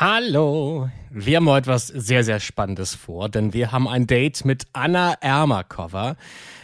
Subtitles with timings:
[0.00, 0.88] Hallo.
[1.10, 5.14] Wir haben heute etwas sehr, sehr Spannendes vor, denn wir haben ein Date mit Anna
[5.20, 6.14] Ermakova.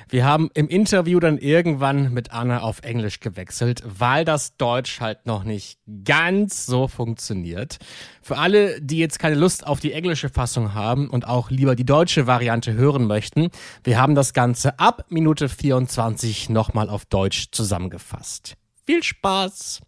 [0.08, 5.26] Wir haben im Interview dann irgendwann mit Anna auf Englisch gewechselt, weil das Deutsch halt
[5.26, 7.78] noch nicht ganz so funktioniert.
[8.22, 11.84] Für alle, die jetzt keine Lust auf die englische Fassung haben und auch lieber die
[11.84, 13.48] deutsche Variante hören möchten,
[13.82, 18.54] wir haben das Ganze ab Minute 24 nochmal auf Deutsch zusammengefasst.
[18.86, 19.80] Viel Spaß!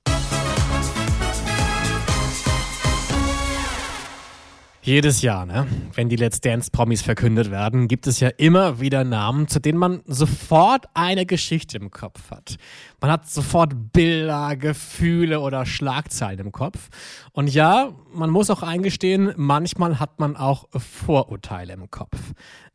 [4.87, 5.66] Jedes Jahr, ne?
[5.95, 9.78] wenn die Let's Dance Promis verkündet werden, gibt es ja immer wieder Namen, zu denen
[9.78, 12.55] man sofort eine Geschichte im Kopf hat.
[13.01, 16.88] Man hat sofort Bilder, Gefühle oder Schlagzeilen im Kopf.
[17.33, 22.16] Und ja, man muss auch eingestehen, manchmal hat man auch Vorurteile im Kopf.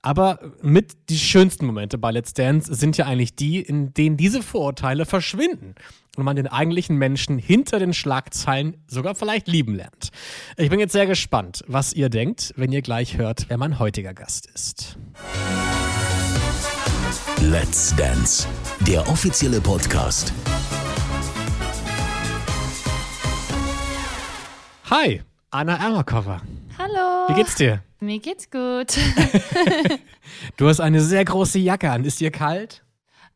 [0.02, 4.44] Aber mit die schönsten Momente bei Let's Dance sind ja eigentlich die, in denen diese
[4.44, 5.75] Vorurteile verschwinden
[6.18, 10.10] und man den eigentlichen Menschen hinter den Schlagzeilen sogar vielleicht lieben lernt.
[10.58, 14.14] Ich bin jetzt sehr gespannt, was ihr denkt, wenn ihr gleich hört, wer mein heutiger
[14.14, 14.98] Gast ist.
[17.42, 18.48] Let's Dance,
[18.81, 20.34] der offizielle Podcast.
[24.90, 26.42] Hi, Anna Ermakova.
[26.78, 27.30] Hallo.
[27.30, 27.81] Wie geht's dir?
[28.02, 28.98] Mir geht's gut.
[30.58, 32.03] Du hast eine sehr große Jacke an.
[32.06, 32.84] Ist dir kalt?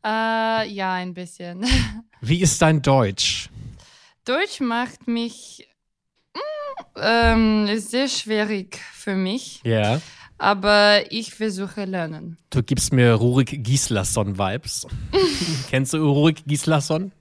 [0.04, 1.64] Äh, ja, ein bisschen.
[2.20, 3.48] Wie ist dein Deutsch?
[4.24, 5.68] Deutsch macht mich
[6.34, 6.38] mm,
[7.00, 10.00] ähm, ist sehr schwierig für mich, Ja.
[10.38, 12.36] aber ich versuche lernen.
[12.50, 14.86] Du gibst mir Rurik Gislason-Vibes.
[15.70, 17.12] Kennst du Rurik Gislason?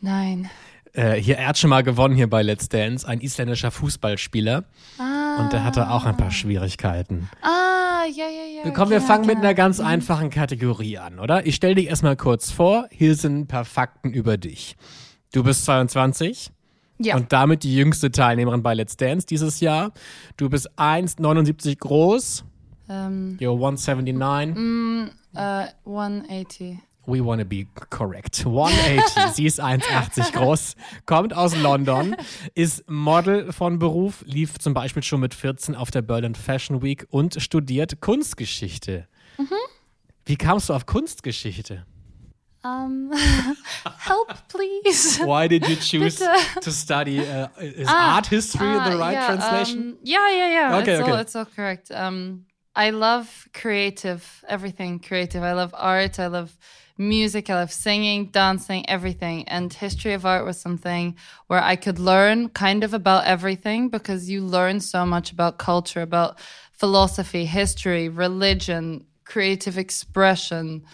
[0.00, 0.48] Nein.
[0.92, 4.64] Äh, hier, er hat schon mal gewonnen hier bei Let's Dance, ein isländischer Fußballspieler.
[5.38, 7.28] Und der hatte auch ein paar Schwierigkeiten.
[7.42, 8.70] Ah, ja, ja, ja.
[8.70, 11.46] Komm, wir fangen mit einer ganz einfachen Kategorie an, oder?
[11.46, 12.86] Ich stelle dich erstmal kurz vor.
[12.90, 14.76] Hier sind ein paar Fakten über dich.
[15.32, 16.50] Du bist 22
[16.98, 17.16] Ja.
[17.16, 19.92] und damit die jüngste Teilnehmerin bei Let's Dance dieses Jahr.
[20.36, 22.44] Du bist 1,79 groß.
[22.88, 24.54] ähm, You're 179.
[24.56, 26.78] mm, äh, 180.
[27.08, 28.44] We wanna be correct.
[28.44, 29.32] 180.
[29.34, 30.76] Sie ist 1,80 groß,
[31.06, 32.14] kommt aus London,
[32.54, 37.06] ist Model von Beruf, lief zum Beispiel schon mit 14 auf der Berlin Fashion Week
[37.08, 39.08] und studiert Kunstgeschichte.
[40.26, 41.86] Wie kamst du auf Kunstgeschichte?
[42.62, 43.10] Um,
[43.98, 45.24] help, please.
[45.24, 46.60] Why did you choose Bitte.
[46.60, 47.20] to study?
[47.20, 49.78] Uh, is Ah, art history ah, the right yeah, translation?
[49.78, 50.78] Um, yeah, yeah, yeah.
[50.78, 51.10] Okay, it's okay.
[51.10, 51.90] all it's all correct.
[51.90, 55.42] Um, I love creative, everything creative.
[55.42, 56.18] I love art.
[56.18, 56.58] I love
[56.98, 57.48] music.
[57.48, 59.46] I love singing, dancing, everything.
[59.48, 61.16] And history of art was something
[61.46, 66.02] where I could learn kind of about everything because you learn so much about culture,
[66.02, 66.38] about
[66.72, 70.84] philosophy, history, religion, creative expression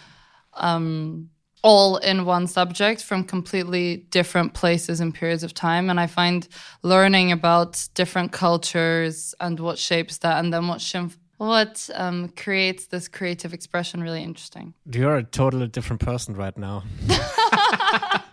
[0.54, 1.30] um,
[1.62, 5.88] all in one subject from completely different places and periods of time.
[5.88, 6.46] And I find
[6.82, 12.86] learning about different cultures and what shapes that, and then what shim- what um, creates
[12.86, 14.74] this creative expression really interesting.
[14.90, 16.82] You're a totally different person right now.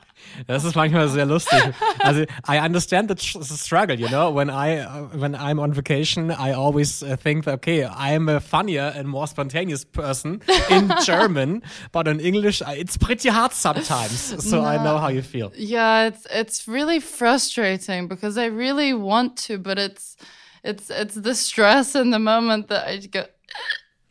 [0.48, 1.74] Das ist manchmal sehr lustig.
[2.00, 4.32] Also, I understand the tr- the struggle, you know.
[4.32, 8.94] When I uh, when I'm on vacation, I always uh, think, okay, I'm a funnier
[8.96, 14.44] and more spontaneous person in German, but in English, uh, it's pretty hard sometimes.
[14.44, 15.52] So I know how you feel.
[15.56, 20.16] Yeah, it's it's really frustrating because I really want to, but it's
[20.64, 23.26] it's it's the stress in the moment that I go.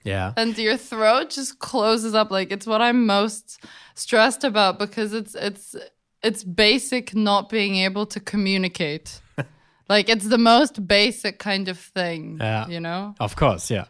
[0.02, 0.32] Yeah.
[0.36, 3.62] and your throat just closes up like it's what i'm most
[3.94, 5.76] stressed about because it's it's
[6.22, 9.20] it's basic not being able to communicate
[9.90, 12.66] like it's the most basic kind of thing Yeah.
[12.68, 13.84] you know Of course, yeah.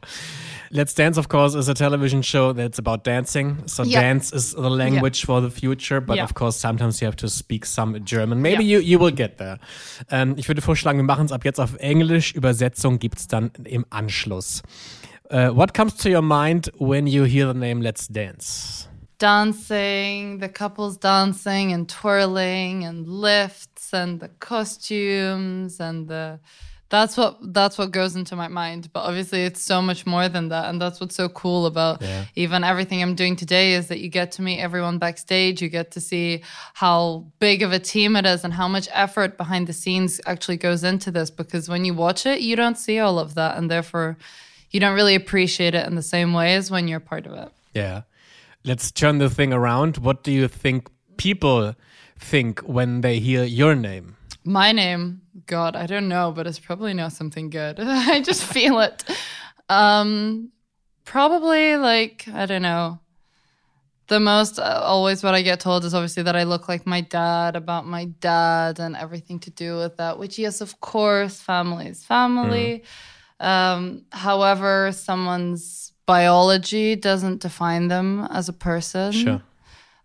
[0.73, 3.57] Let's Dance, of course, is a television show that's about dancing.
[3.67, 4.03] So Yeah.
[4.03, 6.23] dance is the language for the future, but Yeah.
[6.25, 8.41] of course, sometimes you have to speak some German.
[8.41, 8.79] Maybe Yeah.
[8.79, 9.59] you, you will get there.
[10.11, 12.35] Ähm, ich würde vorschlagen, wir machen es ab jetzt auf Englisch.
[12.35, 14.63] Übersetzung gibt's dann im Anschluss.
[15.33, 18.87] Uh, what comes to your mind when you hear the name Let's Dance?
[19.19, 26.39] dancing the couples dancing and twirling and lifts and the costumes and the
[26.91, 30.49] that's what that's what goes into my mind but obviously it's so much more than
[30.49, 32.25] that and that's what's so cool about Yeah.
[32.35, 35.93] even everything i'm doing today is that you get to meet everyone backstage you get
[35.93, 36.43] to see
[36.75, 40.57] how big of a team it is and how much effort behind the scenes actually
[40.59, 43.71] goes into this because when you watch it you don't see all of that and
[43.71, 44.17] therefore
[44.71, 47.51] you don't really appreciate it in the same way as when you're part of it
[47.75, 48.03] Yeah.
[48.63, 49.97] Let's turn the thing around.
[49.97, 51.75] What do you think people
[52.19, 54.17] think when they hear your name?
[54.45, 57.79] My name, God, I don't know, but it's probably not something good.
[57.81, 59.05] I just feel it.
[59.69, 60.51] Um,
[61.05, 63.01] probably like I don't know,
[64.11, 67.01] the most uh, always what I get told is obviously that I look like my
[67.01, 71.87] dad about my dad and everything to do with that, which yes, of course, family
[71.87, 72.83] is family.
[73.39, 79.13] Um, however, someone's biology doesn't define them as a person.
[79.13, 79.43] Sure.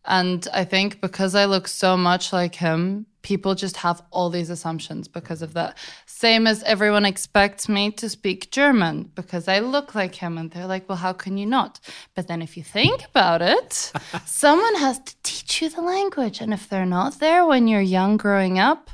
[0.07, 4.51] And I think because I look so much like him, people just have all these
[4.51, 5.75] assumptions because of that.
[6.05, 10.37] Same as everyone expects me to speak German because I look like him.
[10.37, 11.79] And they're like, well, how can you not?
[12.13, 13.91] But then if you think about it,
[14.25, 16.39] someone has to teach you the language.
[16.39, 18.91] And if they're not there when you're young growing up,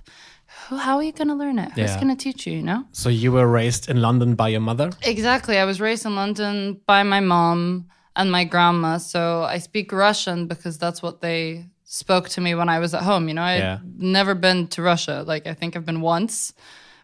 [0.69, 1.71] how are you going to learn it?
[1.73, 1.99] Who's Yeah.
[2.01, 2.85] going to teach you, you know?
[2.93, 4.91] So you were raised in London by your mother?
[5.01, 5.57] Exactly.
[5.57, 8.97] I was raised in London by my mom and my grandma.
[8.97, 13.03] So I speak Russian because that's what they spoke to me when I was at
[13.03, 13.27] home.
[13.27, 13.79] You know, I've Yeah.
[13.97, 15.23] never been to Russia.
[15.27, 16.53] Like, I think I've been once,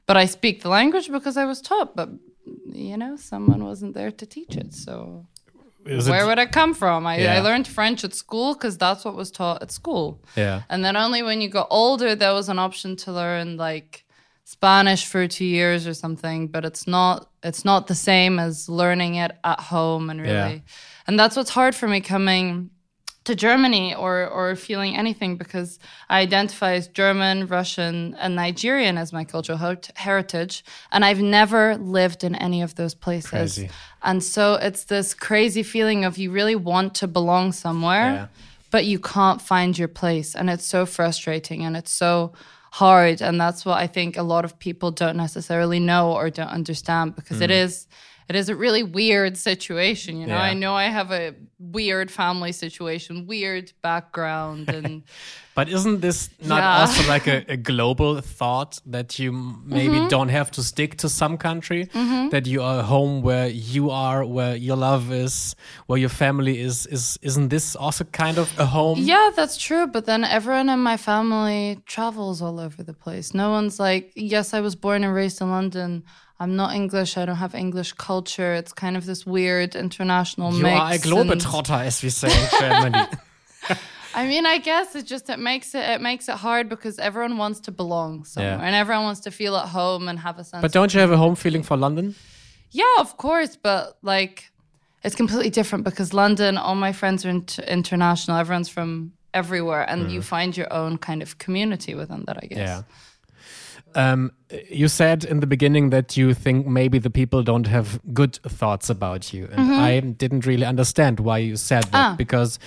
[0.05, 1.95] but I speak the language because I was taught.
[1.95, 2.09] But,
[2.71, 4.73] you know, someone wasn't there to teach it.
[4.73, 5.25] So
[5.83, 7.05] where would it come from?
[7.07, 10.19] I, I learned French at school because that's what was taught at school.
[10.35, 10.61] yeah.
[10.69, 14.05] And then only when you got older, there was an option to learn like
[14.49, 16.47] Spanish for two years or something.
[16.47, 20.53] But it's not it's not the same as learning it at home and really.
[20.55, 20.59] Yeah.
[21.05, 22.69] And that's what's hard for me coming
[23.25, 29.11] to Germany or or feeling anything because I identify as German, Russian, and Nigerian as
[29.11, 30.63] my cultural her- heritage,
[30.93, 33.29] and I've never lived in any of those places.
[33.29, 33.69] Crazy.
[34.01, 38.27] And so it's this crazy feeling of you really want to belong somewhere, Yeah.
[38.71, 40.33] but you can't find your place.
[40.39, 42.31] And it's so frustrating and it's so
[42.77, 43.21] hard.
[43.21, 47.15] And that's what I think a lot of people don't necessarily know or don't understand
[47.15, 47.63] because it mm.
[47.63, 47.87] is.
[48.29, 50.35] It is a really weird situation, you know.
[50.35, 50.51] Yeah.
[50.51, 55.03] I know I have a weird family situation, weird background, and
[55.55, 56.79] But isn't this not Yeah.
[56.81, 59.31] also like a, a global thought that you
[59.65, 60.09] maybe Mm-hmm.
[60.09, 61.89] don't have to stick to some country?
[62.31, 65.55] That you are home where you are, where your love is,
[65.87, 66.85] where your family is.
[66.87, 68.99] Is isn't this also kind of a home?
[68.99, 69.87] Yeah, that's true.
[69.87, 73.33] But then everyone in my family travels all over the place.
[73.33, 76.03] No one's like, yes, I was born and raised in London.
[76.39, 77.17] I'm not English.
[77.17, 78.53] I don't have English culture.
[78.53, 80.79] It's kind of this weird international You mix.
[80.79, 83.07] are a globetrotter, as we say in Germany.
[84.13, 87.37] I mean, I guess it just it makes it it makes it hard because everyone
[87.37, 88.65] wants to belong somewhere Yeah.
[88.65, 90.61] and everyone wants to feel at home and have a sense.
[90.61, 92.15] but don't you have a home feeling for London?
[92.71, 94.51] Yeah, of course, but like
[95.03, 98.37] it's completely different because London, all my friends are int- international.
[98.37, 100.11] Everyone's from everywhere, and mm.
[100.11, 102.37] you find your own kind of community within that.
[102.43, 102.57] I guess.
[102.57, 102.81] Yeah.
[103.97, 104.31] Um,
[104.69, 108.89] you said in the beginning that you think maybe the people don't have good thoughts
[108.89, 112.13] about you, and I didn't really understand why you said that Mm-hmm.
[112.13, 112.15] Ah.
[112.17, 112.59] because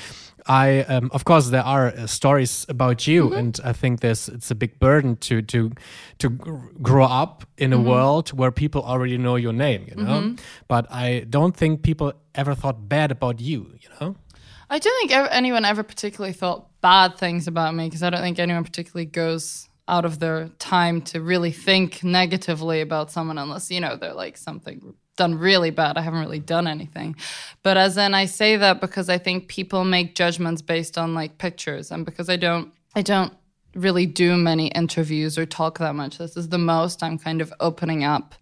[0.46, 3.38] I, um, of course, there are uh, stories about you, Mm-hmm.
[3.38, 5.70] and I think there's it's a big burden to to
[6.18, 6.28] to
[6.82, 7.88] grow up in a Mm-hmm.
[7.90, 10.34] world where people already know your name, you know.
[10.68, 14.16] But I don't think people ever thought bad about you, you know.
[14.70, 18.38] I don't think anyone ever particularly thought bad things about me because I don't think
[18.38, 23.80] anyone particularly goes out of their time to really think negatively about someone unless, you
[23.80, 25.98] know, they're like something done really bad.
[25.98, 27.16] I haven't really done anything.
[27.62, 31.36] But as in I say that because I think people make judgments based on like
[31.38, 33.32] pictures and because I don't I don't
[33.74, 36.18] really do many interviews or talk that much.
[36.18, 38.34] This is the most I'm kind of opening up.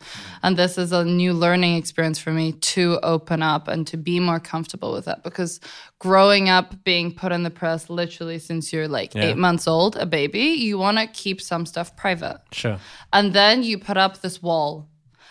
[0.43, 4.21] And this is a new learning experience for me to open up and to be
[4.21, 5.61] more comfortable with that because
[5.99, 9.25] growing up being put in the press literally since you're like Yeah.
[9.25, 12.41] eight months old, a baby, you want to keep some stuff private.
[12.53, 12.79] Sure.
[13.13, 14.89] And then you put up this wall.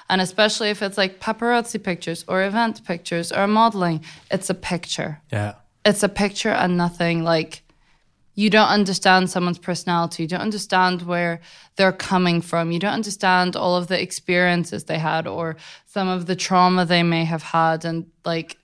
[0.10, 5.22] And especially if it's like paparazzi pictures or event pictures or modeling, it's a picture
[5.32, 5.54] Yeah.
[5.84, 7.64] it's a picture and nothing like
[8.38, 10.22] you don't understand someone's personality.
[10.22, 11.40] You don't understand where
[11.76, 12.72] they're coming from.
[12.72, 17.02] You don't understand all of the experiences they had or some of the trauma they
[17.02, 17.84] may have had.
[17.84, 18.60] And like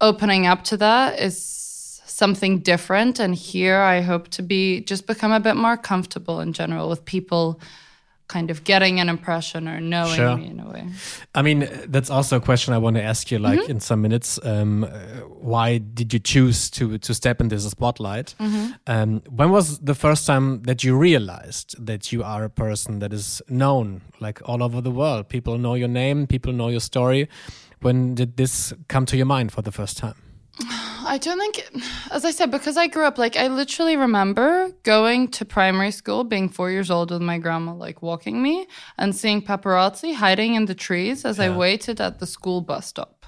[0.00, 3.18] opening up to that is something different.
[3.18, 7.04] And here i hope to be just become a bit more comfortable in general with
[7.04, 7.60] people
[8.26, 10.36] kind of getting an impression or knowing Sure.
[10.36, 10.88] me in a way
[11.34, 14.38] I mean, that's also a question I want to ask you, like in some minutes.
[14.44, 14.86] Um,
[15.40, 18.34] why did you choose to to step into the spotlight?
[18.86, 23.12] Um, when was the first time that you realized that you are a person that
[23.12, 25.28] is known, like all over the world?
[25.28, 27.28] People know your name, people know your story.
[27.82, 30.14] When did this come to your mind for the first time?
[31.06, 35.28] I don't think, as I said, because I grew up, like, I literally remember going
[35.28, 38.66] to primary school, being four years old with my grandma, like, walking me
[38.98, 43.26] and seeing paparazzi hiding in the trees as I waited at the school bus stop.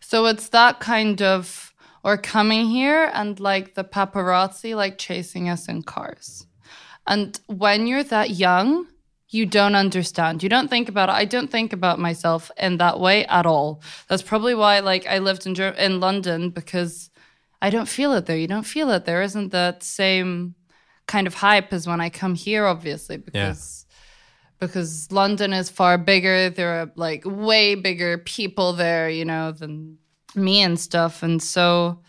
[0.00, 5.68] So it's that kind of, or coming here and like the paparazzi, like, chasing us
[5.68, 6.46] in cars.
[7.06, 8.86] And when you're that young,
[9.36, 10.42] you don't understand.
[10.42, 11.12] You don't think about it.
[11.12, 13.82] I don't think about myself in that way at all.
[14.08, 17.10] That's probably why, like, I lived in in London because
[17.60, 18.36] I don't feel it there.
[18.36, 19.04] You don't feel it.
[19.04, 20.54] There isn't that same
[21.06, 23.86] kind of hype as when I come here, obviously, because
[24.58, 26.50] because London is far bigger.
[26.50, 29.98] There are like way bigger people there, you know, than
[30.34, 31.22] me and stuff.
[31.22, 32.00] And so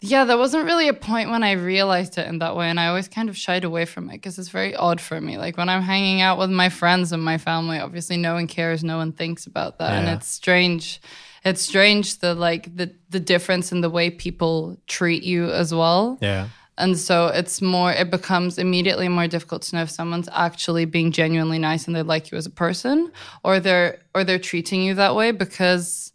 [0.00, 2.70] yeah, there wasn't really a point when I realized it in that way.
[2.70, 5.38] And I always kind of shied away from it because it's very odd for me.
[5.38, 8.84] Like when I'm hanging out with my friends and my family, obviously no one cares,
[8.84, 9.92] no one thinks about that.
[9.92, 11.00] And it's strange.
[11.44, 16.18] It's strange the like the the difference in the way people treat you as well.
[16.20, 16.48] Yeah.
[16.76, 21.10] And so it's more, it becomes immediately more difficult to know if someone's actually being
[21.10, 23.10] genuinely nice and they like you as a person,
[23.42, 26.12] or they're or they're treating you that way because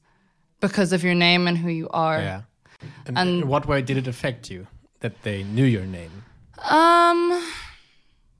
[0.61, 2.21] because of your name and who you are.
[2.21, 2.41] Yeah.
[3.05, 4.67] And, And- in what way did it affect you
[5.01, 6.23] that they knew your name?
[6.69, 7.43] Um,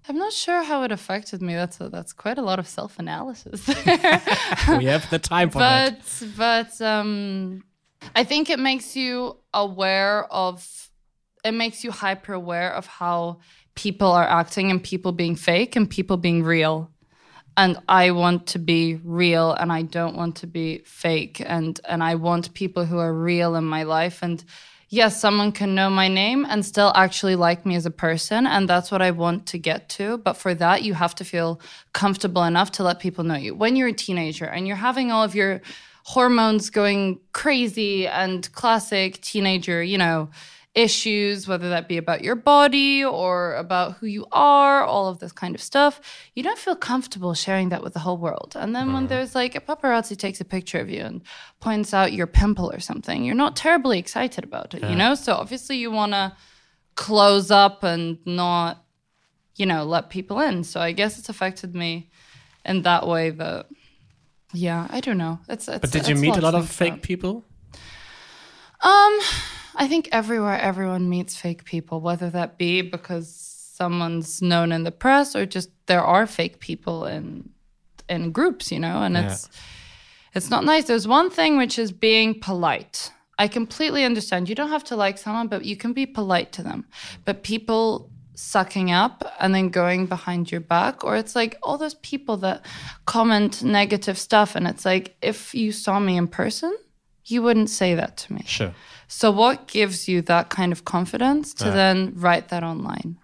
[0.08, 1.56] I'm not sure how it affected me.
[1.56, 3.66] That's a, that's quite a lot of self analysis
[4.78, 6.00] we have the time for that.
[6.38, 6.38] but
[6.78, 7.64] but um
[8.16, 10.90] i think it makes you aware of
[11.46, 13.40] it makes you hyper aware of how
[13.76, 16.90] people are acting and people being fake and people being real
[17.58, 22.04] and i want to be real and i don't want to be fake and and
[22.04, 24.20] i want people who are real in my life.
[24.22, 24.44] And
[24.90, 28.70] yes someone can know my name and still actually like me as a person and
[28.70, 30.18] that's what i want to get to.
[30.20, 31.60] But for that you have to feel
[31.94, 33.56] comfortable enough to let people know you.
[33.56, 35.62] When you're a teenager and you're having all of your
[36.06, 40.30] hormones going crazy and classic teenager you know
[40.75, 45.32] issues, whether that be about your body or about who you are, all of this
[45.32, 46.01] kind of stuff,
[46.34, 48.56] you don't feel comfortable sharing that with the whole world.
[48.56, 51.22] And then when there's like a paparazzi takes a picture of you and
[51.60, 55.13] points out your pimple or something, you're not terribly excited about it, you know?
[55.13, 56.36] So obviously you want to
[56.96, 58.84] close up and not,
[59.56, 60.63] you know, let people in.
[60.63, 62.10] So I guess it's affected me
[62.65, 63.68] in that way that.
[64.56, 65.39] Yeah, I don't know.
[65.50, 67.01] It's, it's But did you meet a lot of fake that.
[67.01, 67.44] people?
[68.82, 69.20] Um,
[69.75, 73.27] I think everywhere everyone meets fake people, whether that be because
[73.75, 77.50] someone's known in the press or just there are fake people in
[78.10, 79.32] in groups, you know, and Yeah.
[79.32, 79.50] it's
[80.36, 80.86] it's not nice.
[80.86, 83.12] There's one thing which is being polite.
[83.39, 84.50] I completely understand.
[84.50, 86.86] You don't have to like someone, but you can be polite to them.
[87.25, 91.94] But people sucking up and then going behind your back, or it's like all those
[91.96, 92.65] people that
[93.06, 96.75] comment negative stuff, and it's like if you saw me in person,
[97.25, 98.44] you wouldn't say that to me.
[98.46, 98.74] Sure.
[99.08, 101.72] So what gives you that kind of confidence to Yeah.
[101.72, 103.18] then write that online?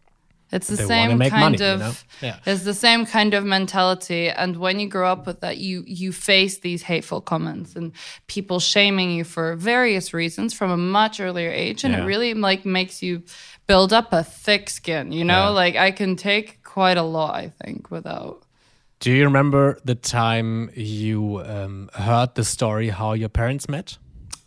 [0.51, 1.93] It's the They same kind money, you of know?
[2.21, 2.35] Yeah.
[2.45, 6.11] it's the same kind of mentality and when you grow up with that you you
[6.11, 7.91] face these hateful comments and
[8.25, 12.01] people shaming you for various reasons from a much earlier age and Yeah.
[12.01, 13.21] it really like makes you
[13.67, 15.51] build up a thick skin, you know?
[15.51, 18.41] Like I can take quite a lot I think without
[18.99, 23.97] Do you remember the time you um, heard the story how your parents met?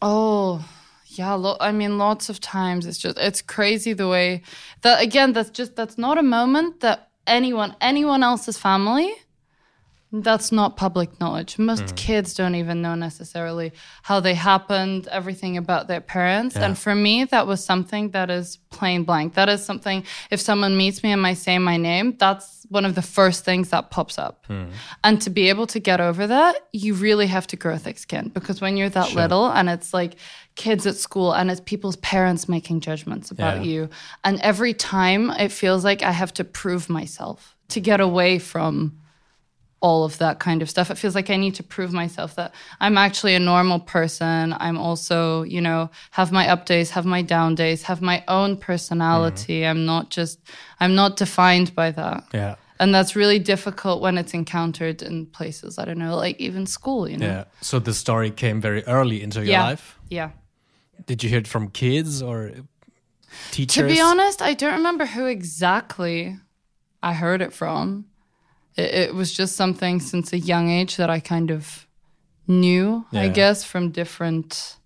[0.02, 0.62] Oh,
[1.06, 1.54] yeah.
[1.58, 4.42] I mean, lots of times it's just it's crazy the way
[4.82, 5.32] that again.
[5.32, 9.14] That's just that's not a moment that anyone anyone else's family.
[10.14, 11.58] That's not public knowledge.
[11.58, 11.94] Most mm-hmm.
[11.94, 16.54] kids don't even know necessarily how they happened, everything about their parents.
[16.54, 19.34] And for me, that was something that is plain blank.
[19.34, 22.94] That is something, if someone meets me and I say my name, that's one of
[22.94, 24.44] the first things that pops up.
[24.48, 24.64] Hmm.
[25.02, 28.28] And to be able to get over that, you really have to grow thick skin
[28.28, 30.16] because when you're that little and it's like
[30.56, 33.62] kids at school and it's people's parents making judgments about Yeah.
[33.62, 33.88] you.
[34.24, 38.98] And every time it feels like I have to prove myself to get away from
[39.82, 40.90] all of that kind of stuff.
[40.90, 44.54] It feels like I need to prove myself that I'm actually a normal person.
[44.58, 48.56] I'm also, you know, have my up days, have my down days, have my own
[48.56, 49.60] personality.
[49.60, 49.70] Mm-hmm.
[49.70, 50.38] I'm not just,
[50.78, 52.24] I'm not defined by that.
[52.32, 52.54] Yeah.
[52.78, 57.08] And that's really difficult when it's encountered in places, I don't know, like even school,
[57.08, 57.26] you know?
[57.26, 57.44] Yeah.
[57.60, 59.64] So the story came very early into your Yeah.
[59.64, 59.98] life.
[60.10, 60.30] Yeah.
[61.06, 62.52] Did you hear it from kids or
[63.50, 63.74] teachers?
[63.76, 66.38] To be honest, I don't remember who exactly
[67.02, 68.06] I heard it from.
[68.76, 71.86] It, it was just something since a young age that I kind of
[72.46, 74.76] knew, I guess, from different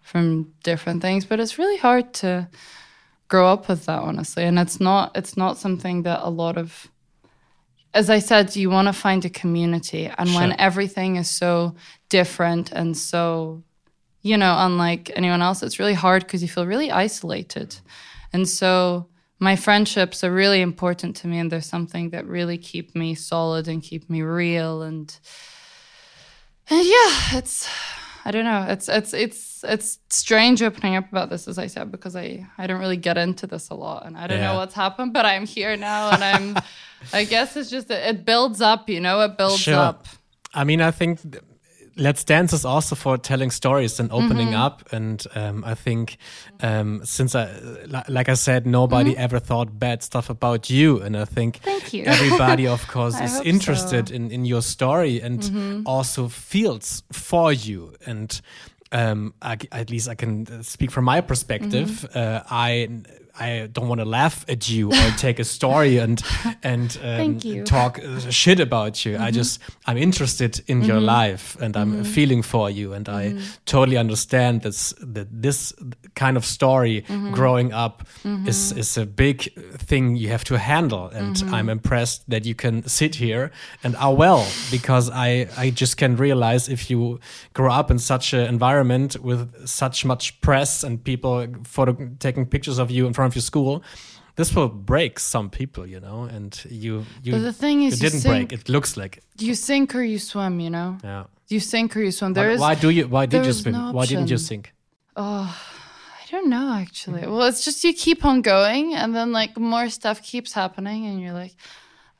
[0.00, 1.24] from different things.
[1.24, 2.48] But it's really hard to
[3.28, 4.44] grow up with that, honestly.
[4.44, 6.90] And it's not it's not something that a lot of
[7.94, 10.10] as I said, you want to find a community.
[10.18, 11.74] And when everything is so
[12.08, 13.62] different and so,
[14.22, 17.76] you know, unlike anyone else, it's really hard because you feel really isolated.
[18.32, 19.08] And so
[19.42, 21.38] my friendships are really important to me.
[21.38, 24.82] And there's something that really keep me solid and keep me real.
[24.82, 25.14] And,
[26.70, 27.68] and yeah, it's,
[28.24, 28.66] I don't know.
[28.68, 32.66] It's, it's, it's, it's strange opening up about this, as I said, because I, I
[32.68, 34.52] don't really get into this a lot and I don't Yeah.
[34.52, 36.62] know what's happened, but I'm here now and I'm,
[37.12, 39.74] I guess it's just, it builds up, you know, it builds Sure.
[39.74, 40.06] up.
[40.54, 41.42] I mean, I think th-
[41.96, 44.62] Let's Dance is also for telling stories and opening Mm-hmm.
[44.66, 44.92] up.
[44.92, 46.16] And um, I think
[46.60, 47.50] um, since I,
[48.08, 51.64] like I said, nobody ever thought bad stuff about you, and I think Mm-hmm.
[51.78, 52.04] Thank you.
[52.06, 54.14] everybody, of course, is interested so.
[54.14, 54.24] Mm-hmm.
[54.24, 58.40] in in your story and also feels for you and.
[58.94, 61.88] Um, I, at least I can uh, speak from my perspective.
[61.88, 62.18] Mm-hmm.
[62.18, 62.88] Uh, I
[63.38, 66.22] I don't want to laugh at you or take a story and
[66.62, 69.16] and um, talk uh, shit about you.
[69.16, 69.34] I mm-hmm.
[69.34, 71.06] just I'm interested in your mm-hmm.
[71.06, 72.02] life and I'm mm-hmm.
[72.02, 75.72] feeling for you and I totally understand this that this
[76.14, 78.06] kind of story growing up
[78.46, 82.86] is is a big thing you have to handle and I'm impressed that you can
[82.86, 83.50] sit here
[83.82, 87.20] and are well because I I just can realize if you
[87.54, 92.78] grow up in such an environment with such much press and people photo taking pictures
[92.78, 93.82] of you in front of your school
[94.36, 98.04] this will break some people, you know, and you you, But the thing is, you
[98.04, 98.60] you didn't sink- break.
[98.60, 99.24] It looks like it.
[99.38, 100.98] You sink or you swim, you know?
[101.04, 101.24] Yeah.
[101.48, 102.32] Do you sink or you swim.
[102.32, 102.60] There Why, is.
[102.60, 103.08] why do you?
[103.08, 103.74] Why did you swim?
[103.74, 104.72] no why didn't you sink?
[105.16, 105.54] Oh,
[106.22, 107.26] I don't know actually.
[107.26, 111.20] Well, it's just you keep on going, and then like more stuff keeps happening, and
[111.20, 111.54] you're like,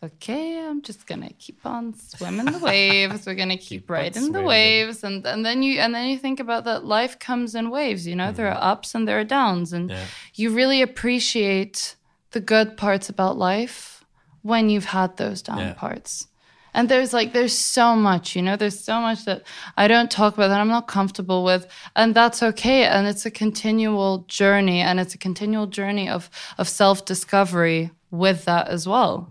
[0.03, 3.27] okay, I'm just gonna keep on swimming the waves.
[3.27, 6.65] We're gonna keep, Keep the waves, and and then you and then you think about
[6.65, 8.07] that life comes in waves.
[8.07, 9.99] You know, there are ups and there are downs, and Mm-hmm.
[9.99, 10.07] Yeah.
[10.35, 11.97] you really appreciate
[12.33, 14.05] the good parts about life
[14.43, 15.75] when you've had those down Yeah.
[15.75, 16.27] parts.
[16.75, 19.43] And there's like there's so much, you know, there's so much that
[19.77, 22.85] I don't talk about that I'm not comfortable with, and that's okay.
[22.85, 28.47] And it's a continual journey, and it's a continual journey of of self discovery with
[28.47, 29.31] that as well.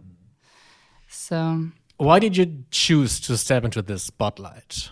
[1.12, 4.90] So Why did you choose to step into this spotlight?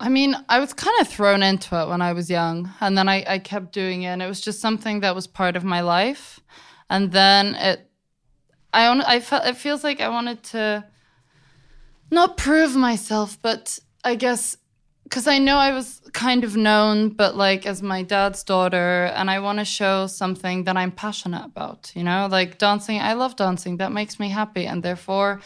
[0.00, 3.08] I mean, I was kind of thrown into it when I was young, and then
[3.08, 4.08] I, I kept doing it.
[4.08, 6.40] And it was just something that was part of my life,
[6.90, 7.88] and then it,
[8.72, 10.84] I on, I felt it feels like I wanted to,
[12.10, 14.56] not prove myself, but I guess
[15.04, 19.30] because I know I was kind of known, but like as my dad's daughter, and
[19.30, 21.92] I want to show something that I'm passionate about.
[21.94, 23.00] You know, like dancing.
[23.00, 23.76] I love dancing.
[23.78, 25.40] That makes me happy, and therefore.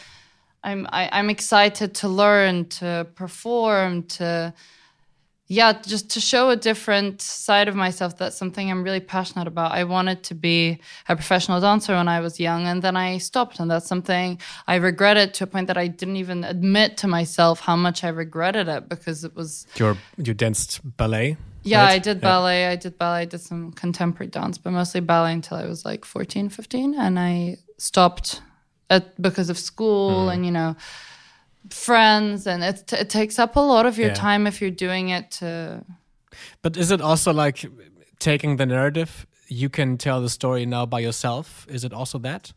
[0.61, 4.53] I'm I, I'm excited to learn, to perform, to
[5.51, 8.15] yeah, just to show a different side of myself.
[8.17, 9.71] That's something I'm really passionate about.
[9.71, 13.59] I wanted to be a professional dancer when I was young, and then I stopped,
[13.59, 17.61] and that's something I regretted to a point that I didn't even admit to myself
[17.61, 21.35] how much I regretted it because it was Your you danced ballet.
[21.63, 21.95] yeah, right?
[21.95, 22.67] I did ballet.
[22.67, 23.21] I did ballet.
[23.21, 26.93] I did some contemporary dance, but mostly ballet until I was like 14, 15.
[26.93, 28.41] And I stopped
[28.91, 30.29] at, because of school Hmm.
[30.33, 30.75] and, you know,
[31.73, 32.47] friends.
[32.47, 34.13] And it, t- it takes up a lot of your Yeah.
[34.15, 35.83] time if you're doing it to.
[36.61, 37.65] But is it also like
[38.19, 39.25] taking the narrative?
[39.47, 41.65] You can tell the story now by yourself.
[41.69, 42.53] Is it also that?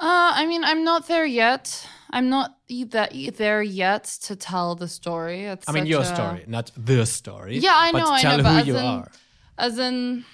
[0.00, 1.86] Uh, I mean, I'm not there yet.
[2.10, 5.44] I'm not e- that e- there yet to tell the story.
[5.44, 7.58] It's I mean, your a- story, not the story.
[7.58, 9.10] Yeah, I but know, I Tell know, but who as you in- are.
[9.58, 10.24] as in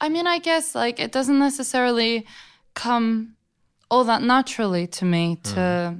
[0.00, 2.24] i mean i guess like it doesn't necessarily
[2.74, 3.34] come
[3.90, 5.96] all that naturally to me to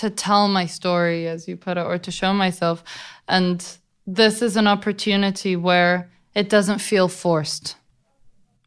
[0.00, 2.82] to tell my story as you put it or to show myself.
[3.28, 3.58] And
[4.06, 7.76] this is an opportunity where it doesn't feel forced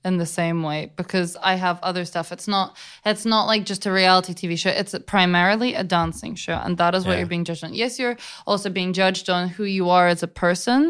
[0.06, 2.32] in the same way because i have other stuff.
[2.36, 2.68] It's not
[3.06, 4.70] it's not like just a reality tv show.
[4.82, 7.20] It's primarily a dancing show and that is what Yeah.
[7.20, 7.74] you're being judged on.
[7.74, 10.82] Yes you're also being judged on who you are as a person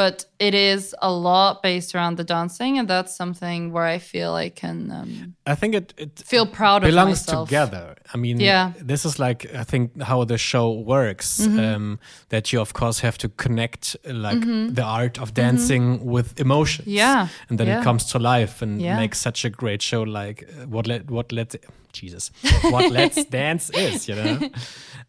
[0.00, 4.32] but it is a lot based around the dancing and that's something where i feel
[4.46, 7.86] i can um, I think it, it feel proud of belongs myself together.
[8.14, 8.72] I mean, Yeah.
[8.90, 11.40] This is like I think how the show works.
[11.40, 14.40] Um, that you of course have to connect like
[14.74, 16.86] the art of dancing with emotions.
[16.86, 17.28] Yeah.
[17.48, 17.80] and then Yeah.
[17.80, 18.96] it comes to life and Yeah.
[19.00, 20.02] makes such a great show.
[20.02, 21.54] Like uh, what let what let
[21.92, 22.30] Jesus
[22.70, 24.38] what Let's Dance is, you know.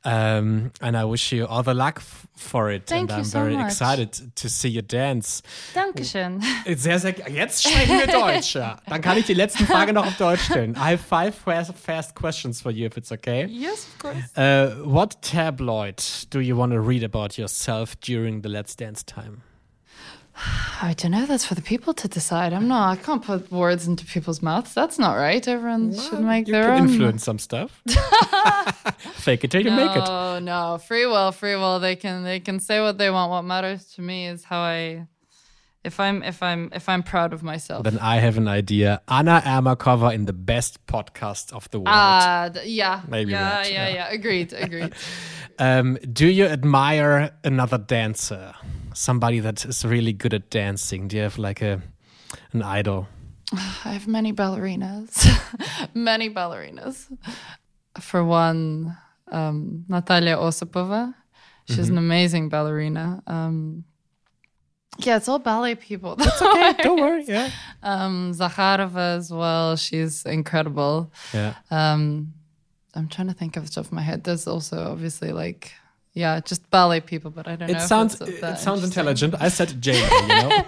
[0.04, 2.88] Um, and I wish you all the luck f- for it.
[2.88, 3.68] Thank and you I'm so very much.
[3.68, 5.44] excited to see you dance.
[5.76, 6.42] Dankeschön.
[6.76, 7.14] Sehr, sehr.
[7.30, 8.56] Jetzt sprechen wir Deutsch.
[8.56, 8.78] Ja.
[8.88, 10.74] Dann kann ich die letzte Frage noch auf Deutsch stellen.
[10.76, 13.46] I have five fast, fast questions for you, if it's okay.
[13.46, 18.50] yes of course Uh, what tabloid do you want to read about yourself during the
[18.50, 19.44] Let's Dance time?
[20.82, 23.88] i don't know that's for the people to decide i'm not i can't put words
[23.88, 26.78] into people's mouths that's not right everyone should make their own.
[26.78, 27.82] you can influence some stuff.
[29.14, 30.06] Fake it till you make it.
[30.06, 31.80] No, no, free will, free will.
[31.80, 33.30] They can they can say what they want.
[33.30, 35.08] What matters to me is how I
[35.84, 37.84] if I'm if I'm if I'm proud of myself.
[37.84, 39.02] Then I have an idea.
[39.08, 41.90] Anna Ermakova in the best podcast of the world.
[41.90, 43.94] Ah, yeah, Maybe yeah, that, yeah, yeah.
[43.96, 44.94] yeah, Agreed, agreed.
[45.60, 48.56] Um, do you admire another dancer?
[48.94, 51.08] Somebody that is really good at dancing?
[51.08, 51.82] Do you have like a
[52.54, 53.08] an idol?
[53.54, 55.26] I have many ballerinas,
[55.94, 57.08] many ballerinas.
[58.00, 58.98] For one,
[59.32, 61.14] um, Natalia Osipova.
[61.68, 63.24] She's an amazing ballerina.
[63.28, 63.86] Um,
[64.98, 66.18] yeah, it's all ballet people.
[66.18, 67.24] That's okay, don't worry.
[67.26, 67.50] Yeah.
[67.82, 69.78] um, Zakharova as well.
[69.78, 71.12] She's incredible.
[71.34, 71.56] Yeah.
[71.70, 72.34] Um,
[72.94, 74.26] I'm trying to think off the top of my head.
[74.26, 75.72] There's also obviously like,
[76.14, 77.78] yeah, just ballet people, but I don't know.
[77.78, 79.36] It sounds it sounds intelligent.
[79.40, 80.66] I said Jamie, you know.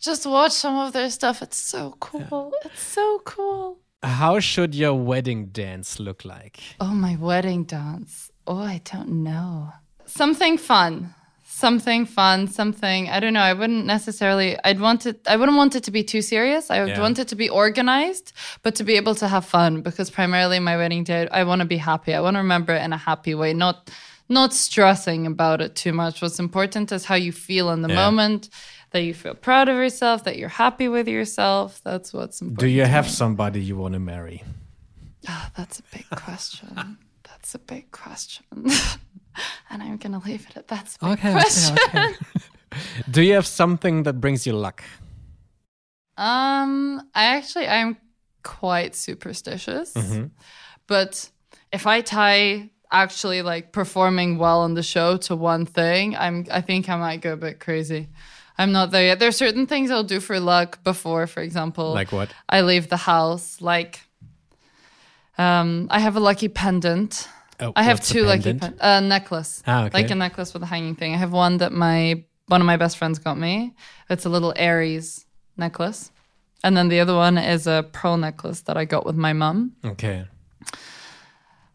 [0.00, 1.42] Just watch some of their stuff.
[1.42, 2.52] It's so cool.
[2.64, 3.78] It's so cool.
[4.02, 6.58] How should your wedding dance look like?
[6.80, 8.32] Oh, my wedding dance.
[8.48, 9.72] Oh, I don't know.
[10.06, 11.14] Something fun.
[11.44, 12.48] Something fun.
[12.48, 13.40] Something I don't know.
[13.40, 14.56] I wouldn't necessarily.
[14.64, 15.20] I'd want it.
[15.28, 16.68] I wouldn't want it to be too serious.
[16.70, 17.00] I would Yeah.
[17.00, 18.32] want it to be organized,
[18.64, 19.82] but to be able to have fun.
[19.82, 22.12] Because primarily my wedding day, I want to be happy.
[22.14, 23.88] I want to remember it in a happy way, not
[24.32, 26.22] not stressing about it too much.
[26.22, 28.04] What's important is how you feel in the Yeah.
[28.10, 28.48] moment.
[28.90, 30.24] That you feel proud of yourself.
[30.24, 31.80] That you're happy with yourself.
[31.84, 32.60] That's what's important.
[32.60, 34.42] Do you have somebody you want to marry?
[35.28, 36.98] Ah, that's a big question.
[37.22, 38.44] that's a big question.
[39.70, 41.76] and I'm going to leave it at that's a big question.
[43.10, 44.82] Do you have something that brings you luck?
[46.16, 47.96] Um, I actually, I'm
[48.42, 49.94] quite superstitious.
[50.86, 51.30] But
[51.72, 56.60] if I tie actually like performing well on the show to one thing, I'm, I
[56.60, 58.08] think I might go a bit crazy.
[58.58, 59.18] I'm not there yet.
[59.18, 62.28] There are certain things I'll do for luck before, for example, Like what?
[62.48, 63.60] I leave the house.
[63.60, 64.00] Like,
[65.38, 67.28] um, I have a lucky pendant.
[67.60, 69.62] Oh, I have two lucky pen- uh, necklace.
[69.66, 70.02] Ah, okay.
[70.02, 71.14] Like a necklace with a hanging thing.
[71.14, 73.74] I have one that my one of my best friends got me.
[74.10, 75.24] It's a little Aries
[75.56, 76.10] necklace.
[76.64, 79.72] And then the other one is a pearl necklace that I got with my mum,
[79.84, 80.26] Okay.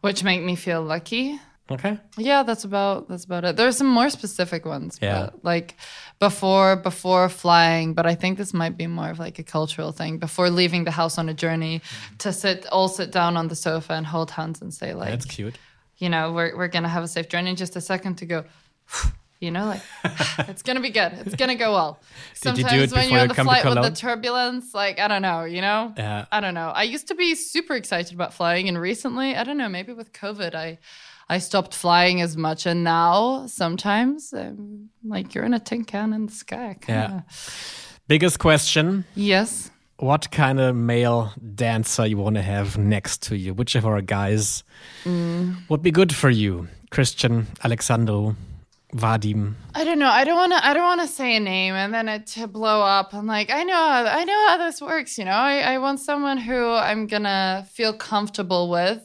[0.02, 1.40] Which make me feel lucky.
[1.70, 2.00] Okay.
[2.18, 3.58] Yeah, that's about that's about it.
[3.58, 5.00] There's some more specific ones.
[5.02, 5.32] Yeah.
[5.32, 5.76] But like
[6.18, 10.18] before before flying, but I think this might be more of like a cultural thing.
[10.18, 11.82] Before leaving the house on a journey,
[12.20, 15.26] to sit all sit down on the sofa and hold hands and say like That's
[15.26, 15.58] cute.
[15.98, 17.54] you know, we're, we're going to have a safe journey.
[17.54, 18.46] Just a second to go,
[19.40, 19.82] you know, like,
[20.50, 21.14] it's going to be good.
[21.26, 22.00] It's going to go well.
[22.42, 25.08] Did you do Sometimes it when you're on the flight with the turbulence, like, I
[25.08, 25.94] don't know, you know?
[25.98, 26.26] Yeah.
[26.32, 26.70] I don't know.
[26.70, 28.68] I used to be super excited about flying.
[28.68, 30.80] And recently, I don't know, maybe with COVID, I,
[31.30, 32.66] I stopped flying as much.
[32.66, 36.78] And now sometimes, um, like, you're in a tin can in the sky.
[36.82, 37.26] Kinda.
[38.08, 39.06] Biggest question.
[39.16, 39.70] Yes.
[40.00, 43.54] What kind of male dancer you want to have next to you?
[43.54, 44.64] Which of our guys
[45.04, 45.68] Mm.
[45.70, 46.68] would be good for you?
[46.92, 48.36] Christian, Alexandru,
[48.94, 49.56] Vadim.
[49.76, 50.10] I don't know.
[50.10, 50.66] I don't want to.
[50.66, 53.14] I don't want to say a name and then it to blow up.
[53.14, 53.76] I'm like, I know.
[53.76, 55.18] I know how this works.
[55.18, 59.04] You know, I, I want someone who I'm gonna feel comfortable with.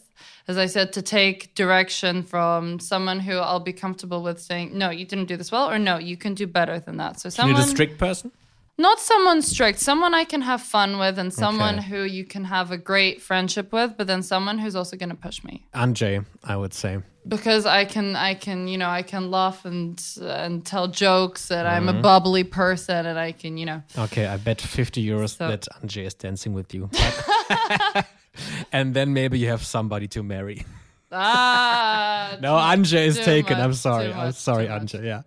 [0.49, 4.91] As I said, to take direction from someone who I'll be comfortable with saying, no,
[4.91, 7.21] you didn't do this well, or no, you can do better than that.
[7.21, 8.33] So You someone, need a strict person?
[8.79, 11.89] Not someone strict, someone I can have fun with, and someone Okay.
[11.89, 15.45] who you can have a great friendship with, but then someone who's also gonna push
[15.45, 16.99] me Anjay, I would say.
[17.29, 21.69] because I can I can you know I can laugh and and tell jokes and
[21.69, 21.99] I'm Mm-hmm.
[21.99, 25.69] a bubbly person and I can you know Okay, I bet 50 euros So- that
[25.83, 26.91] Anjay is dancing with you.
[28.73, 30.65] and then maybe you have somebody to marry.
[31.13, 33.61] ah No, Anjay is taken.
[33.61, 34.09] I'm sorry.
[34.13, 34.83] too I'm sorry, much.
[34.83, 35.05] Anjay.
[35.05, 35.23] Yeah.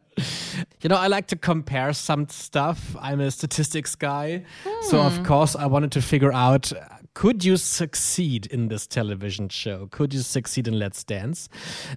[0.82, 2.96] You know, I like to compare some stuff.
[3.02, 4.44] I'm a statistics guy.
[4.90, 5.08] So, Hmm.
[5.08, 6.72] of course, I wanted to figure out
[7.14, 9.88] could you succeed in this television show?
[9.90, 11.48] Could you succeed in Let's Dance?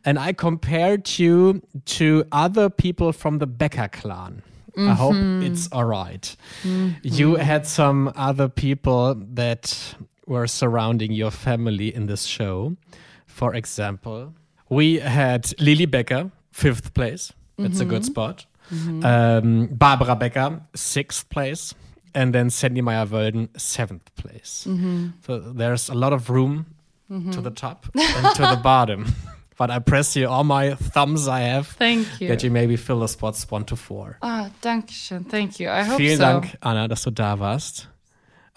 [0.04, 1.60] And I compared you
[1.96, 4.42] to other people from the Becker clan.
[4.76, 5.42] I hope Mm-hmm.
[5.52, 6.36] it's all right.
[7.02, 9.94] You had some other people that
[10.26, 12.76] were surrounding your family in this show.
[13.26, 14.34] For example,
[14.68, 17.32] we had Lilly Becker, fifth place.
[17.58, 18.46] That's a good spot.
[18.70, 21.74] Um, Barbara Becker, sixth place.
[22.14, 24.66] And then Sandy Meyer Wölden, seventh place.
[25.26, 26.66] So there's a lot of room
[27.32, 29.06] to the top and to the bottom.
[29.58, 33.00] But I press you all my thumbs I have thank you that you maybe fill
[33.00, 34.16] the spots one to four.
[34.22, 37.88] ah danke schön thank you I hope Vielen so Dank, Anna, dass du da warst.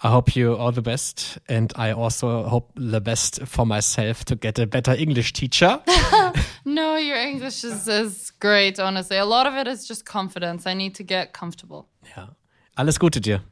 [0.04, 4.36] I hope you all the best, and I also hope the best for myself to
[4.36, 5.80] get a better English teacher.
[6.64, 10.74] no your English is, is great honestly a lot of it is just confidence I
[10.74, 11.86] need to get comfortable
[12.16, 12.28] ja.
[12.74, 13.42] Alles Gute dir.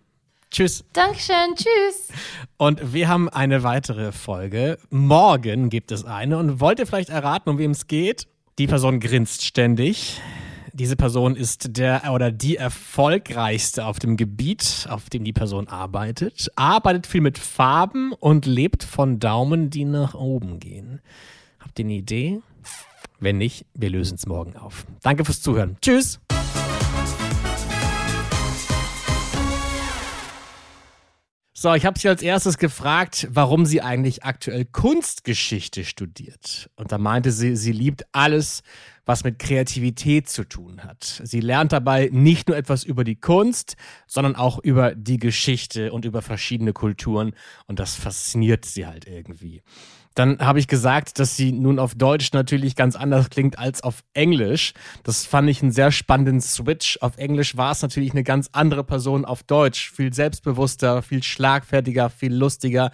[0.51, 0.83] Tschüss.
[0.95, 2.09] Dankeschön tschüss
[2.57, 4.79] Und wir haben eine weitere Folge.
[4.89, 6.39] Morgen gibt es eine.
[6.39, 8.27] Und wollt ihr vielleicht erraten, um wem es geht?
[8.59, 10.21] Die Person grinst ständig.
[10.81, 16.51] Diese Person ist der oder die erfolgreichste auf dem Gebiet, auf dem die Person arbeitet,
[16.57, 21.03] arbeitet viel mit Farben und lebt von Daumen, die nach oben gehen.
[21.59, 22.41] Habt ihr eine Idee?
[23.19, 24.87] Wenn nicht, wir lösen es morgen auf.
[25.03, 25.77] Danke fürs Zuhören.
[25.83, 26.19] Tschüss.
[31.53, 36.71] So, ich habe sie als erstes gefragt, warum sie eigentlich aktuell Kunstgeschichte studiert.
[36.75, 38.63] Und da meinte sie, sie liebt alles,
[39.11, 41.21] was mit Kreativität zu tun hat.
[41.25, 43.75] Sie lernt dabei nicht nur etwas über die Kunst,
[44.07, 47.33] sondern auch über die Geschichte und über verschiedene Kulturen.
[47.67, 49.63] Und das fasziniert sie halt irgendwie.
[50.15, 54.05] Dann habe ich gesagt, dass sie nun auf Deutsch natürlich ganz anders klingt als auf
[54.13, 54.75] Englisch.
[55.03, 56.99] Das fand ich einen sehr spannenden Switch.
[57.01, 59.91] Auf Englisch war es natürlich eine ganz andere Person auf Deutsch.
[59.91, 62.93] Viel selbstbewusster, viel schlagfertiger, viel lustiger.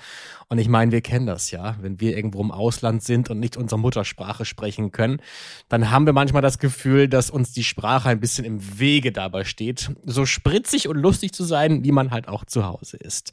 [0.48, 1.76] Und ich meine, wir kennen das ja.
[1.80, 5.20] Wenn wir irgendwo im Ausland sind und nicht unsere Muttersprache sprechen können,
[5.68, 9.42] dann haben wir manchmal das Gefühl, dass uns die Sprache ein bisschen im Wege dabei
[9.42, 9.90] steht.
[10.04, 13.32] So spritzig und lustig zu sein, wie man halt auch zu Hause ist.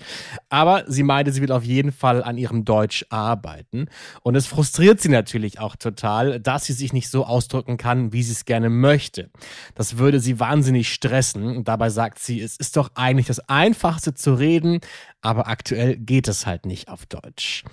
[0.50, 3.90] Aber sie meinte, sie will auf jeden Fall an ihrem Deutsch arbeiten.
[4.24, 8.24] Und es frustriert sie natürlich auch total, dass sie sich nicht so ausdrücken kann, wie
[8.24, 9.30] sie es gerne möchte.
[9.76, 11.58] Das würde sie wahnsinnig stressen.
[11.58, 14.80] Und dabei sagt sie, es ist doch eigentlich das Einfachste zu reden,
[15.24, 17.64] aber aktuell geht es halt nicht auf Deutsch.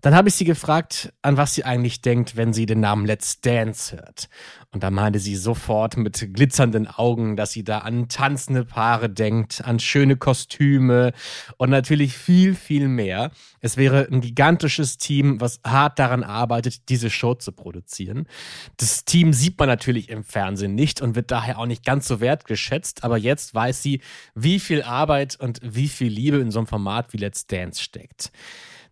[0.00, 3.40] Dann habe ich sie gefragt, an was sie eigentlich denkt, wenn sie den Namen Let's
[3.40, 4.28] Dance hört.
[4.70, 9.64] Und da meinte sie sofort mit glitzernden Augen, dass sie da an tanzende Paare denkt,
[9.64, 11.12] an schöne Kostüme
[11.56, 13.30] und natürlich viel, viel mehr.
[13.60, 18.28] Es wäre ein gigantisches Team, was hart daran arbeitet, diese Show zu produzieren.
[18.76, 22.20] Das Team sieht man natürlich im Fernsehen nicht und wird daher auch nicht ganz so
[22.20, 23.04] wertgeschätzt.
[23.04, 24.02] Aber jetzt weiß sie,
[24.34, 28.30] wie viel Arbeit und wie viel Liebe in so einem Format wie Let's Dance steckt.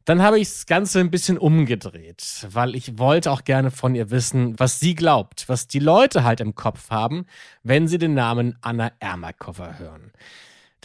[0.07, 4.13] Dann habe ich das Ganze ein bisschen umgedreht, weil ich wollte auch gerne von ihr
[4.13, 7.27] wissen, was sie glaubt, was die Leute halt im Kopf haben,
[7.65, 10.13] wenn sie den Namen Anna Ermakova hören.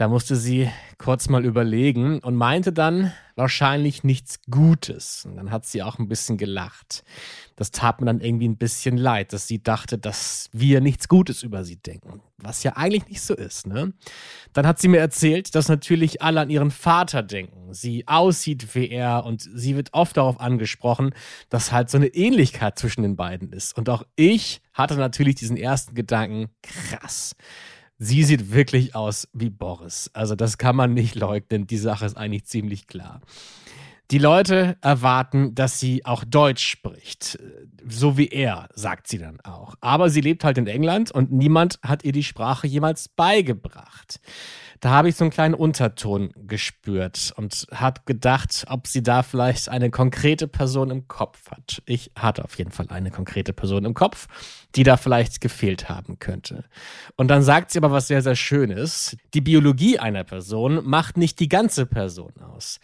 [0.02, 5.26] Da musste sie kurz mal überlegen und meinte dann wahrscheinlich nichts Gutes.
[5.26, 7.04] Und dann hat sie auch ein bisschen gelacht.
[7.56, 11.44] Das tat mir dann irgendwie ein bisschen leid, dass sie dachte, dass wir nichts Gutes
[11.44, 12.20] über sie denken.
[12.40, 13.94] Was ja eigentlich nicht so ist, ne?
[14.54, 17.72] Dann hat sie mir erzählt, dass natürlich alle an ihren Vater denken.
[17.72, 21.14] Sie aussieht wie er und sie wird oft darauf angesprochen,
[21.50, 23.78] dass halt so eine Ähnlichkeit zwischen den beiden ist.
[23.78, 27.36] Und auch ich hatte natürlich diesen ersten Gedanken, krass
[28.04, 30.10] sie sieht wirklich aus wie Boris.
[30.14, 31.68] Also das kann man nicht leugnen.
[31.68, 33.22] Die Sache ist eigentlich ziemlich klar.
[34.10, 37.38] Die Leute erwarten, dass sie auch Deutsch spricht.
[37.88, 39.76] So wie er, sagt sie dann auch.
[39.82, 44.20] Aber sie lebt halt in England und niemand hat ihr die Sprache jemals beigebracht
[44.82, 49.70] da habe ich so einen kleinen Unterton gespürt und habe gedacht, ob sie da vielleicht
[49.70, 51.84] eine konkrete Person im Kopf hat.
[51.86, 54.28] Ich hatte auf jeden Fall eine konkrete Person im Kopf,
[54.76, 56.66] die da vielleicht gefehlt haben könnte.
[57.16, 59.18] Und dann sagt sie aber was sehr, sehr Schönes.
[59.34, 62.80] Die Biologie einer Person macht nicht die ganze Person aus.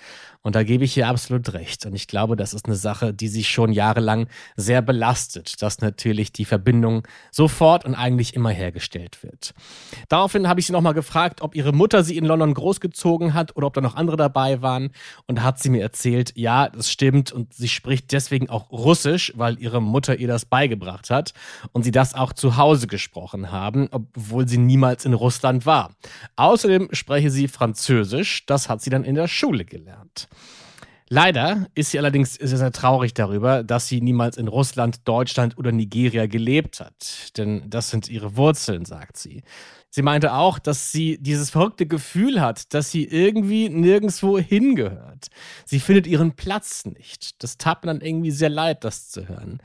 [0.47, 1.85] Und da gebe ich ihr absolut recht.
[1.85, 6.31] Und ich glaube, das ist eine Sache, die sich schon jahrelang sehr belastet, dass natürlich
[6.31, 9.53] die Verbindung sofort und eigentlich immer hergestellt wird.
[10.07, 13.67] Daraufhin habe ich sie nochmal gefragt, ob ihre Mutter sie in London großgezogen hat oder
[13.67, 14.91] ob da noch andere dabei waren.
[15.25, 17.33] Und da hat sie mir erzählt, ja, das stimmt.
[17.33, 21.33] Und sie spricht deswegen auch Russisch, weil ihre Mutter ihr das beigebracht hat.
[21.83, 25.91] Sie das auch zu Hause gesprochen haben, obwohl sie niemals in Russland war.
[26.35, 28.45] Außerdem spreche sie Französisch.
[28.45, 30.27] Das hat sie dann in der Schule gelernt.
[31.09, 35.71] Leider ist sie allerdings sehr, sehr traurig darüber, dass sie niemals in Russland, Deutschland oder
[35.71, 37.37] Nigeria gelebt hat.
[37.37, 39.43] Denn das sind ihre Wurzeln, sagt sie.
[39.89, 45.27] Sie meinte auch, dass sie dieses verrückte Gefühl hat, dass sie irgendwie nirgendwo hingehört.
[45.65, 47.41] Sie findet ihren Platz nicht.
[47.41, 49.59] Das tat mir dann irgendwie sehr leid, das zu hören.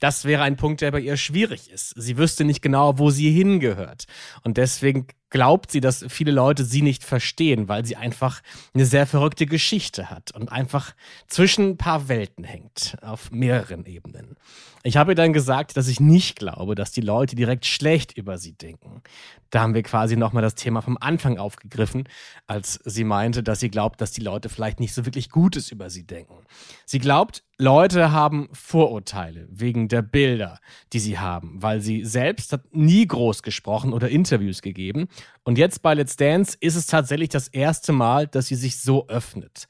[0.00, 1.94] Das wäre ein Punkt, der bei ihr schwierig ist.
[1.96, 4.04] Sie wüsste nicht genau, wo sie hingehört.
[4.42, 8.40] Und deswegen glaubt sie, dass viele Leute sie nicht verstehen, weil sie einfach
[8.74, 10.94] eine sehr verrückte Geschichte hat und einfach
[11.26, 14.36] zwischen ein paar Welten hängt, auf mehreren Ebenen.
[14.84, 18.38] Ich habe ihr dann gesagt, dass ich nicht glaube, dass die Leute direkt schlecht über
[18.38, 19.02] sie denken.
[19.50, 22.08] Da haben wir quasi nochmal das Thema vom Anfang aufgegriffen,
[22.46, 25.90] als sie meinte, dass sie glaubt, dass die Leute vielleicht nicht so wirklich Gutes über
[25.90, 26.46] sie denken.
[26.86, 30.60] Sie glaubt, Leute haben Vorurteile wegen der Bilder,
[30.92, 35.08] die sie haben, weil sie selbst hat nie groß gesprochen oder Interviews gegeben.
[35.42, 39.08] Und jetzt bei Let's Dance ist es tatsächlich das erste Mal, dass sie sich so
[39.08, 39.66] öffnet.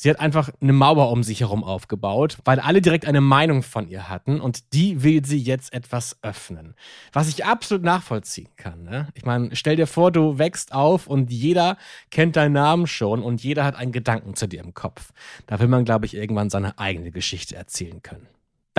[0.00, 3.88] Sie hat einfach eine Mauer um sich herum aufgebaut, weil alle direkt eine Meinung von
[3.88, 6.76] ihr hatten und die will sie jetzt etwas öffnen.
[7.12, 8.84] Was ich absolut nachvollziehen kann.
[8.84, 9.08] Ne?
[9.14, 11.76] Ich meine, stell dir vor, du wächst auf und jeder
[12.12, 15.12] kennt deinen Namen schon und jeder hat einen Gedanken zu dir im Kopf.
[15.48, 18.28] Da will man, glaube ich, irgendwann seine eigene Geschichte erzählen können.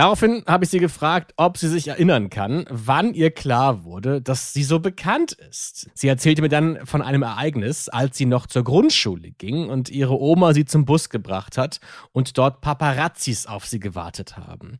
[0.00, 4.54] Daraufhin habe ich sie gefragt, ob sie sich erinnern kann, wann ihr klar wurde, dass
[4.54, 5.90] sie so bekannt ist.
[5.92, 10.18] Sie erzählte mir dann von einem Ereignis, als sie noch zur Grundschule ging und ihre
[10.18, 11.80] Oma sie zum Bus gebracht hat
[12.12, 14.78] und dort Paparazzis auf sie gewartet haben.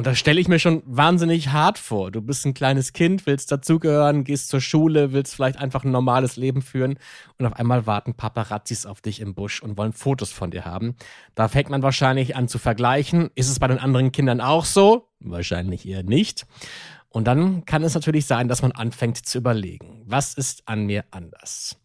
[0.00, 2.10] Und da stelle ich mir schon wahnsinnig hart vor.
[2.10, 6.36] Du bist ein kleines Kind, willst dazugehören, gehst zur Schule, willst vielleicht einfach ein normales
[6.36, 6.98] Leben führen
[7.38, 10.94] und auf einmal warten Paparazzis auf dich im Busch und wollen Fotos von dir haben.
[11.34, 13.28] Da fängt man wahrscheinlich an zu vergleichen.
[13.34, 15.08] Ist es bei den anderen Kindern auch so?
[15.20, 16.46] Wahrscheinlich eher nicht.
[17.12, 21.04] Und dann kann es natürlich sein, dass man anfängt zu überlegen, was ist an mir
[21.10, 21.76] anders?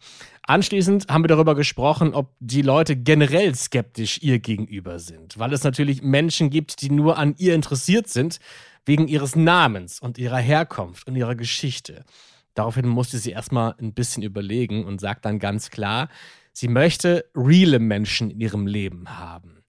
[0.43, 5.63] Anschließend haben wir darüber gesprochen, ob die Leute generell skeptisch ihr gegenüber sind, weil es
[5.63, 8.39] natürlich Menschen gibt, die nur an ihr interessiert sind,
[8.85, 12.05] wegen ihres Namens und ihrer Herkunft und ihrer Geschichte.
[12.53, 16.09] Daraufhin musste sie erstmal ein bisschen überlegen und sagt dann ganz klar,
[16.53, 19.63] sie möchte reale Menschen in ihrem Leben haben.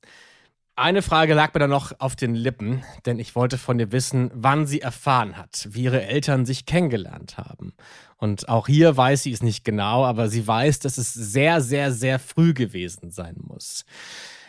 [0.78, 4.30] Eine Frage lag mir dann noch auf den Lippen, denn ich wollte von ihr wissen,
[4.34, 7.72] wann sie erfahren hat, wie ihre Eltern sich kennengelernt haben.
[8.18, 11.92] Und auch hier weiß sie es nicht genau, aber sie weiß, dass es sehr, sehr,
[11.92, 13.86] sehr früh gewesen sein muss.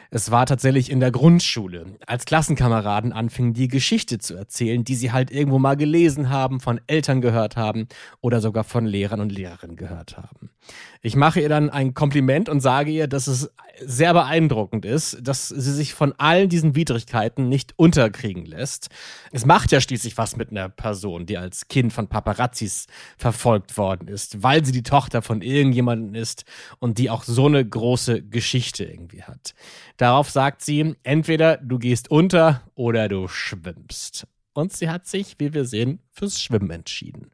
[0.10, 5.12] Es war tatsächlich in der Grundschule, als Klassenkameraden anfingen, die Geschichte zu erzählen, die sie
[5.12, 7.88] halt irgendwo mal gelesen haben, von Eltern gehört haben
[8.22, 10.50] oder sogar von Lehrern und Lehrerinnen gehört haben.
[11.02, 15.50] Ich mache ihr dann ein Kompliment und sage ihr, dass es sehr beeindruckend ist, dass
[15.50, 18.89] sie sich von all diesen Widrigkeiten nicht unterkriegen lässt.
[19.32, 24.08] Es macht ja schließlich was mit einer Person, die als Kind von Paparazzis verfolgt worden
[24.08, 26.46] ist, weil sie die Tochter von irgendjemandem ist
[26.80, 29.54] und die auch so eine große Geschichte irgendwie hat.
[29.97, 34.27] Darauf sagt sie, entweder du gehst unter oder du schwimmst.
[34.53, 37.31] Und sie hat sich, wie wir sehen, fürs Schwimmen entschieden.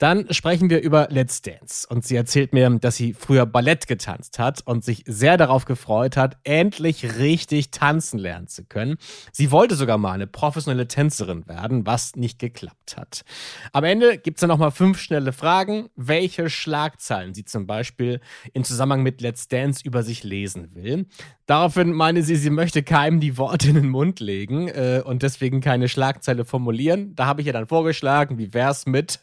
[0.00, 1.86] Dann sprechen wir über Let's Dance.
[1.86, 6.16] Und sie erzählt mir, dass sie früher Ballett getanzt hat und sich sehr darauf gefreut
[6.16, 8.96] hat, endlich richtig tanzen lernen zu können.
[9.30, 13.26] Sie wollte sogar mal eine professionelle Tänzerin werden, was nicht geklappt hat.
[13.74, 18.22] Am Ende gibt es dann nochmal fünf schnelle Fragen, welche Schlagzeilen sie zum Beispiel
[18.54, 21.08] in Zusammenhang mit Let's Dance über sich lesen will.
[21.44, 25.60] Daraufhin meine sie, sie möchte keinem die Worte in den Mund legen äh, und deswegen
[25.60, 27.14] keine Schlagzeile formulieren.
[27.16, 29.20] Da habe ich ihr dann vorgeschlagen, wie wär's mit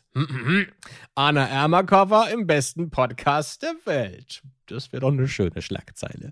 [1.15, 4.41] Anna Ermakova im besten Podcast der Welt.
[4.67, 6.32] Das wäre doch eine schöne Schlagzeile.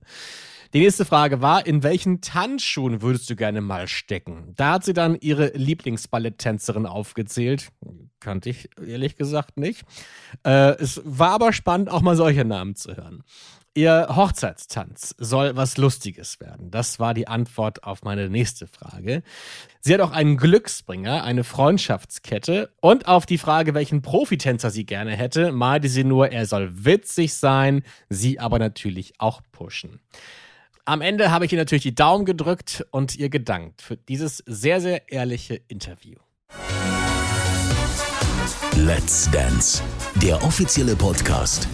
[0.73, 4.53] Die nächste Frage war, in welchen Tanzschuhen würdest du gerne mal stecken?
[4.55, 7.69] Da hat sie dann ihre Lieblingsballetttänzerin aufgezählt.
[8.19, 9.85] Kannte ich ehrlich gesagt nicht.
[10.43, 13.23] Äh, es war aber spannend, auch mal solche Namen zu hören.
[13.77, 16.71] Ihr Hochzeitstanz soll was Lustiges werden.
[16.71, 19.21] Das war die Antwort auf meine nächste Frage.
[19.81, 25.11] Sie hat auch einen Glücksbringer, eine Freundschaftskette und auf die Frage, welchen Profitänzer sie gerne
[25.17, 29.99] hätte, meinte sie nur, er soll witzig sein, sie aber natürlich auch pushen.
[30.85, 34.79] Am Ende habe ich ihr natürlich die Daumen gedrückt und ihr gedankt für dieses sehr,
[34.79, 36.15] sehr ehrliche Interview.
[38.77, 39.83] Let's Dance,
[40.21, 41.67] der offizielle Podcast